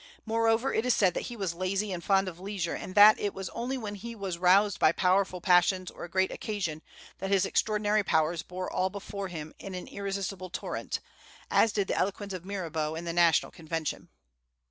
Moreover, 0.25 0.73
it 0.73 0.83
is 0.83 0.95
said 0.95 1.13
that 1.13 1.27
he 1.29 1.35
was 1.35 1.53
lazy 1.53 1.91
and 1.91 2.03
fond 2.03 2.27
of 2.27 2.39
leisure, 2.39 2.73
and 2.73 2.95
that 2.95 3.19
it 3.19 3.35
was 3.35 3.49
only 3.49 3.77
when 3.77 3.93
he 3.93 4.15
was 4.15 4.39
roused 4.39 4.79
by 4.79 4.91
powerful 4.91 5.39
passions 5.41 5.91
or 5.91 6.03
a 6.03 6.09
great 6.09 6.31
occasion 6.31 6.81
that 7.19 7.29
his 7.29 7.45
extraordinary 7.45 8.03
powers 8.03 8.41
bore 8.41 8.67
all 8.67 8.89
before 8.89 9.27
him 9.27 9.53
in 9.59 9.75
an 9.75 9.85
irresistible 9.85 10.49
torrent, 10.49 11.01
as 11.51 11.71
did 11.71 11.87
the 11.87 11.95
eloquence 11.97 12.33
of 12.33 12.43
Mirabeau 12.43 12.95
in 12.95 13.05
the 13.05 13.13
National 13.13 13.51
Convention. 13.51 14.09